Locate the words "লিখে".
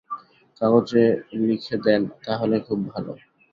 1.41-1.75